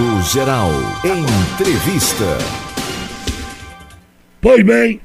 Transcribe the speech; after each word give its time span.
Balanço 0.00 0.32
Geral. 0.32 0.70
Entrevista. 1.04 2.24
Pois 4.40 4.64
bem, 4.64 4.98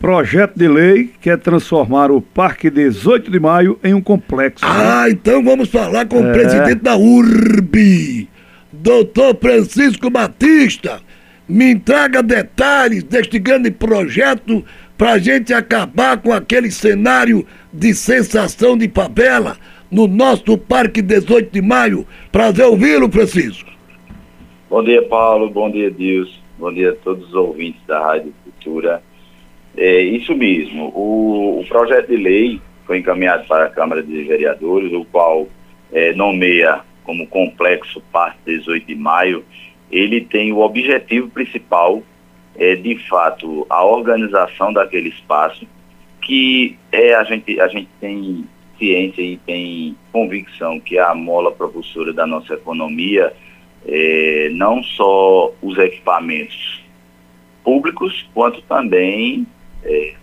projeto 0.00 0.54
de 0.56 0.66
lei 0.66 1.10
quer 1.20 1.38
transformar 1.38 2.10
o 2.10 2.22
Parque 2.22 2.70
18 2.70 3.30
de 3.30 3.38
Maio 3.38 3.78
em 3.84 3.92
um 3.92 4.00
complexo. 4.00 4.64
Ah, 4.66 5.04
então 5.10 5.44
vamos 5.44 5.68
falar 5.68 6.06
com 6.06 6.22
o 6.22 6.26
É. 6.28 6.32
presidente 6.32 6.76
da 6.82 6.96
URB, 6.96 8.26
doutor 8.72 9.36
Francisco 9.38 10.08
Batista. 10.08 11.02
Me 11.46 11.72
entrega 11.72 12.22
detalhes 12.22 13.02
deste 13.02 13.38
grande 13.38 13.70
projeto 13.70 14.64
para 14.96 15.12
a 15.12 15.18
gente 15.18 15.52
acabar 15.52 16.16
com 16.16 16.32
aquele 16.32 16.70
cenário 16.70 17.46
de 17.70 17.92
sensação 17.92 18.78
de 18.78 18.88
favela 18.88 19.58
no 19.90 20.06
nosso 20.08 20.56
Parque 20.56 21.02
18 21.02 21.52
de 21.52 21.60
Maio. 21.60 22.06
Prazer 22.32 22.64
ouvi-lo, 22.64 23.12
Francisco. 23.12 23.73
Bom 24.74 24.82
dia, 24.82 25.02
Paulo. 25.02 25.48
Bom 25.50 25.70
dia, 25.70 25.88
Deus. 25.88 26.42
Bom 26.58 26.72
dia 26.72 26.90
a 26.90 26.96
todos 26.96 27.28
os 27.28 27.34
ouvintes 27.34 27.80
da 27.86 28.00
Rádio 28.00 28.34
Cultura. 28.42 29.04
É 29.76 30.00
isso 30.00 30.34
mesmo. 30.34 30.88
O, 30.88 31.60
o 31.60 31.64
projeto 31.68 32.08
de 32.08 32.16
lei 32.16 32.60
foi 32.84 32.98
encaminhado 32.98 33.46
para 33.46 33.66
a 33.66 33.70
Câmara 33.70 34.02
de 34.02 34.24
Vereadores, 34.24 34.92
o 34.92 35.04
qual 35.04 35.46
é, 35.92 36.12
nomeia 36.14 36.80
como 37.04 37.24
complexo 37.28 38.02
Parque 38.10 38.40
18 38.46 38.84
de 38.84 38.96
Maio. 38.96 39.44
Ele 39.92 40.22
tem 40.22 40.52
o 40.52 40.58
objetivo 40.58 41.28
principal, 41.28 42.02
é, 42.56 42.74
de 42.74 42.96
fato, 43.08 43.64
a 43.70 43.84
organização 43.84 44.72
daquele 44.72 45.10
espaço, 45.10 45.64
que 46.20 46.76
é 46.90 47.14
a 47.14 47.22
gente, 47.22 47.60
a 47.60 47.68
gente 47.68 47.88
tem 48.00 48.44
ciência 48.76 49.22
e 49.22 49.36
tem 49.36 49.96
convicção 50.10 50.80
que 50.80 50.98
é 50.98 51.00
a 51.00 51.14
mola 51.14 51.52
propulsora 51.52 52.12
da 52.12 52.26
nossa 52.26 52.54
economia, 52.54 53.32
é, 53.86 54.48
não 54.52 54.82
só 54.82 55.52
os 55.62 55.76
equipamentos 55.78 56.82
públicos, 57.62 58.28
quanto 58.34 58.60
também 58.62 59.46
é, 59.84 60.14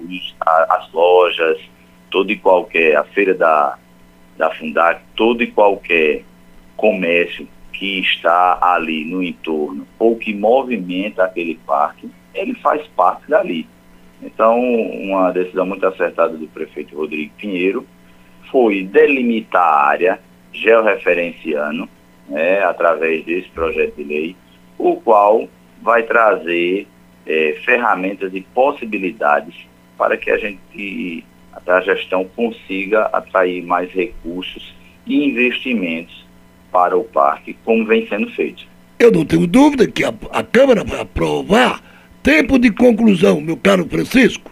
os- 0.00 0.34
a- 0.40 0.76
as 0.78 0.92
lojas, 0.92 1.58
todo 2.10 2.30
e 2.30 2.36
qualquer, 2.36 2.96
a 2.96 3.04
feira 3.04 3.34
da, 3.34 3.78
da 4.36 4.50
Fundac, 4.54 5.00
todo 5.16 5.42
e 5.42 5.46
qualquer 5.48 6.24
comércio 6.76 7.46
que 7.72 8.00
está 8.00 8.58
ali 8.62 9.04
no 9.04 9.22
entorno 9.22 9.86
ou 9.98 10.16
que 10.16 10.32
movimenta 10.34 11.24
aquele 11.24 11.56
parque, 11.66 12.10
ele 12.34 12.54
faz 12.54 12.86
parte 12.96 13.28
dali. 13.28 13.66
Então, 14.22 14.58
uma 14.60 15.30
decisão 15.30 15.64
muito 15.66 15.86
acertada 15.86 16.36
do 16.36 16.48
prefeito 16.48 16.96
Rodrigo 16.96 17.32
Pinheiro 17.38 17.86
foi 18.50 18.82
delimitar 18.82 19.62
a 19.62 19.86
área 19.88 20.20
georreferenciando, 20.52 21.88
né, 22.28 22.62
através 22.62 23.24
desse 23.24 23.48
projeto 23.50 23.96
de 23.96 24.04
lei, 24.04 24.36
o 24.76 24.96
qual 24.96 25.48
vai 25.82 26.02
trazer 26.02 26.86
eh, 27.26 27.56
ferramentas 27.64 28.34
e 28.34 28.40
possibilidades 28.40 29.54
para 29.96 30.16
que 30.16 30.30
a 30.30 30.38
gente, 30.38 31.24
a 31.66 31.80
gestão 31.80 32.24
consiga 32.36 33.02
atrair 33.06 33.64
mais 33.64 33.90
recursos 33.90 34.74
e 35.06 35.24
investimentos 35.24 36.26
para 36.70 36.96
o 36.96 37.04
parque, 37.04 37.56
como 37.64 37.84
vem 37.84 38.06
sendo 38.06 38.30
feito. 38.30 38.66
Eu 38.98 39.10
não 39.10 39.24
tenho 39.24 39.46
dúvida 39.46 39.86
que 39.86 40.04
a, 40.04 40.12
a 40.30 40.42
Câmara 40.42 40.84
vai 40.84 41.00
aprovar. 41.00 41.82
Tempo 42.22 42.58
de 42.58 42.70
conclusão, 42.70 43.40
meu 43.40 43.56
caro 43.56 43.88
Francisco. 43.88 44.50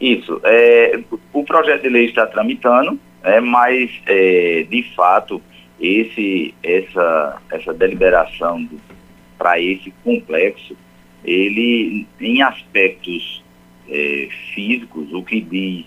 Isso. 0.00 0.40
É, 0.44 1.00
o 1.32 1.42
projeto 1.42 1.82
de 1.82 1.88
lei 1.88 2.06
está 2.06 2.26
tramitando, 2.26 2.98
é, 3.22 3.40
mas, 3.40 3.90
é, 4.06 4.66
de 4.68 4.82
fato, 4.94 5.42
esse, 5.80 6.54
essa, 6.62 7.40
essa 7.50 7.72
deliberação 7.72 8.68
para 9.38 9.58
esse 9.58 9.90
complexo, 10.04 10.76
ele, 11.24 12.06
em 12.20 12.42
aspectos 12.42 13.42
é, 13.88 14.28
físicos, 14.54 15.12
o 15.12 15.22
que 15.22 15.40
diz 15.40 15.86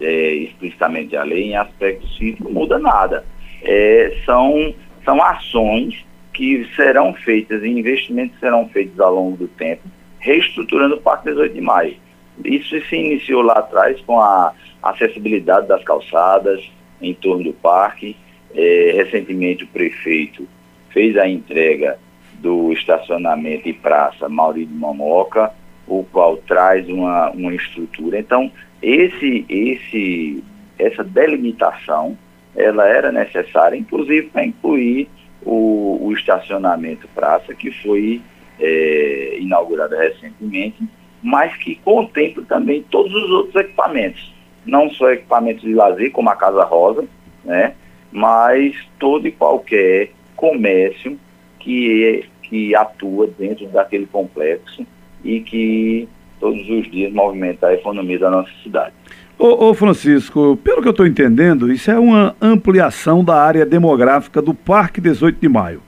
é, 0.00 0.32
explicitamente 0.34 1.16
a 1.16 1.22
lei, 1.22 1.50
em 1.50 1.56
aspectos 1.56 2.16
físicos, 2.16 2.50
muda 2.50 2.78
nada. 2.78 3.24
É, 3.62 4.16
são, 4.24 4.74
são 5.04 5.22
ações 5.22 6.04
que 6.32 6.66
serão 6.76 7.12
feitas, 7.14 7.64
investimentos 7.64 8.38
serão 8.38 8.68
feitos 8.68 8.98
ao 9.00 9.14
longo 9.14 9.36
do 9.36 9.48
tempo, 9.48 9.82
reestruturando 10.20 10.96
o 10.96 11.00
Parque 11.00 11.28
18 11.28 11.54
de 11.54 11.60
Maio. 11.60 11.96
Isso 12.44 12.80
se 12.86 12.96
iniciou 12.96 13.42
lá 13.42 13.54
atrás 13.54 14.00
com 14.02 14.20
a 14.20 14.52
acessibilidade 14.82 15.66
das 15.66 15.82
calçadas 15.82 16.62
em 17.02 17.12
torno 17.14 17.44
do 17.44 17.52
parque. 17.52 18.16
É, 18.54 18.92
recentemente 18.96 19.64
o 19.64 19.68
prefeito 19.68 20.48
fez 20.90 21.16
a 21.16 21.28
entrega 21.28 21.98
do 22.34 22.72
estacionamento 22.72 23.68
e 23.68 23.72
praça 23.72 24.28
Maurício 24.28 24.68
de 24.68 24.74
Mamoca, 24.74 25.52
o 25.86 26.04
qual 26.04 26.36
traz 26.36 26.88
uma, 26.88 27.30
uma 27.30 27.54
estrutura. 27.54 28.18
Então, 28.18 28.50
esse, 28.80 29.44
esse, 29.48 30.42
essa 30.78 31.02
delimitação, 31.02 32.16
ela 32.54 32.86
era 32.86 33.10
necessária, 33.10 33.76
inclusive 33.76 34.28
para 34.28 34.44
incluir 34.44 35.08
o, 35.42 35.98
o 36.02 36.12
estacionamento 36.12 37.08
praça, 37.14 37.54
que 37.54 37.70
foi 37.82 38.20
é, 38.60 39.38
inaugurado 39.40 39.96
recentemente, 39.96 40.82
mas 41.22 41.56
que 41.56 41.76
contempla 41.76 42.44
também 42.44 42.84
todos 42.90 43.12
os 43.12 43.30
outros 43.30 43.56
equipamentos, 43.56 44.32
não 44.64 44.90
só 44.90 45.10
equipamentos 45.10 45.62
de 45.62 45.74
lazer, 45.74 46.12
como 46.12 46.30
a 46.30 46.36
Casa 46.36 46.64
Rosa, 46.64 47.04
né, 47.44 47.74
mas 48.12 48.74
todo 48.98 49.26
e 49.26 49.32
qualquer 49.32 50.10
comércio 50.36 51.18
que, 51.58 52.24
que 52.42 52.74
atua 52.74 53.28
dentro 53.38 53.66
daquele 53.66 54.06
complexo 54.06 54.86
e 55.24 55.40
que 55.40 56.08
todos 56.40 56.68
os 56.68 56.90
dias 56.90 57.12
movimenta 57.12 57.66
a 57.66 57.74
economia 57.74 58.18
da 58.18 58.30
nossa 58.30 58.50
cidade. 58.62 58.92
Ô, 59.38 59.68
ô, 59.68 59.74
Francisco, 59.74 60.58
pelo 60.64 60.82
que 60.82 60.88
eu 60.88 60.92
estou 60.92 61.06
entendendo, 61.06 61.70
isso 61.70 61.90
é 61.90 61.98
uma 61.98 62.34
ampliação 62.40 63.22
da 63.22 63.40
área 63.40 63.64
demográfica 63.64 64.42
do 64.42 64.52
Parque 64.52 65.00
18 65.00 65.38
de 65.40 65.48
Maio. 65.48 65.80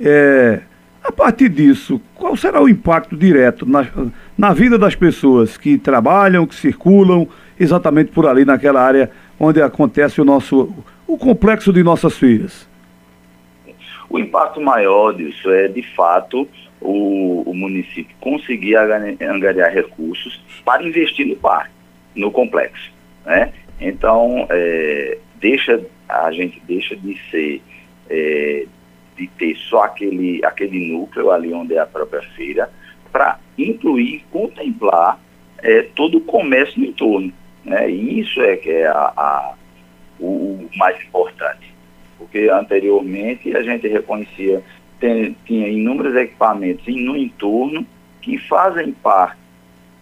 É, 0.00 0.60
a 1.02 1.10
partir 1.10 1.48
disso, 1.48 2.00
qual 2.14 2.36
será 2.36 2.60
o 2.62 2.68
impacto 2.68 3.16
direto 3.16 3.64
na, 3.66 3.86
na 4.36 4.52
vida 4.52 4.78
das 4.78 4.94
pessoas 4.94 5.56
que 5.56 5.78
trabalham, 5.78 6.46
que 6.46 6.54
circulam 6.54 7.26
exatamente 7.58 8.10
por 8.12 8.26
ali 8.26 8.44
naquela 8.44 8.80
área 8.80 9.10
onde 9.38 9.60
acontece 9.62 10.20
o 10.20 10.24
nosso 10.24 10.72
o 11.14 11.18
complexo 11.18 11.72
de 11.72 11.82
nossas 11.82 12.16
filhas? 12.18 12.68
O 14.08 14.18
impacto 14.18 14.60
maior 14.60 15.12
disso 15.14 15.50
é, 15.50 15.68
de 15.68 15.82
fato, 15.94 16.46
o, 16.80 17.42
o 17.46 17.54
município 17.54 18.14
conseguir 18.20 18.76
angariar 18.76 19.72
recursos 19.72 20.42
para 20.64 20.82
investir 20.82 21.26
no 21.26 21.36
parque, 21.36 21.70
no 22.14 22.30
complexo. 22.30 22.90
Né? 23.24 23.52
Então, 23.80 24.46
é, 24.50 25.18
deixa, 25.40 25.80
a 26.08 26.30
gente 26.32 26.60
deixa 26.66 26.94
de 26.94 27.18
ser, 27.30 27.62
é, 28.10 28.66
de 29.16 29.26
ter 29.28 29.56
só 29.68 29.84
aquele, 29.84 30.44
aquele 30.44 30.92
núcleo 30.92 31.30
ali 31.30 31.52
onde 31.52 31.74
é 31.74 31.78
a 31.78 31.86
própria 31.86 32.22
feira, 32.36 32.70
para 33.10 33.38
incluir, 33.56 34.24
contemplar 34.30 35.18
é, 35.62 35.82
todo 35.94 36.18
o 36.18 36.22
comércio 36.22 36.80
no 36.80 36.86
entorno. 36.86 37.32
Né? 37.64 37.88
Isso 37.90 38.40
é 38.42 38.56
que 38.56 38.70
é 38.70 38.86
a, 38.88 39.12
a- 39.16 39.54
o, 40.22 40.68
o 40.72 40.78
mais 40.78 41.00
importante 41.02 41.72
porque 42.18 42.48
anteriormente 42.52 43.54
a 43.56 43.62
gente 43.62 43.88
reconhecia, 43.88 44.62
tem- 45.00 45.36
tinha 45.44 45.66
inúmeros 45.68 46.14
equipamentos 46.14 46.86
em- 46.86 47.04
no 47.04 47.16
entorno 47.16 47.84
que 48.20 48.38
fazem 48.38 48.92
parte 48.92 49.36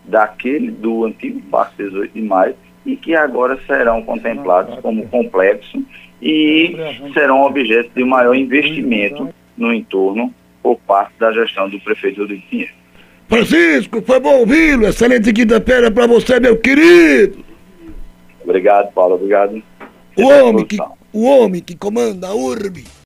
daquele 0.04 0.70
do 0.70 1.06
antigo 1.06 1.40
Parque 1.50 1.82
18 1.82 2.12
de 2.12 2.20
Maio 2.20 2.54
e 2.84 2.94
que 2.96 3.14
agora 3.14 3.58
serão 3.66 4.02
contemplados 4.02 4.78
como 4.80 5.06
complexo 5.08 5.82
e 6.20 6.76
serão 7.14 7.42
objeto 7.42 7.90
de 7.94 8.04
maior 8.04 8.34
investimento 8.34 9.28
no 9.56 9.72
entorno 9.72 10.34
por 10.62 10.76
parte 10.80 11.12
da 11.18 11.32
gestão 11.32 11.70
do 11.70 11.80
prefeito 11.80 12.20
Rodrigo 12.20 12.42
Pinheiro. 12.50 12.72
Francisco, 13.28 14.02
foi 14.02 14.20
bom 14.20 14.40
ouvi-lo. 14.40 14.86
Excelente 14.86 15.32
quinta-feira 15.32 15.90
para 15.90 16.06
você, 16.06 16.38
meu 16.40 16.56
querido. 16.58 17.42
Obrigado, 18.44 18.92
Paulo. 18.92 19.14
Obrigado. 19.14 19.62
O 20.16 20.22
homem 20.22 20.66
que, 20.66 20.76
o 21.12 21.24
homem 21.24 21.62
que 21.62 21.76
comanda 21.76 22.28
a 22.28 22.34
URB. 22.34 22.84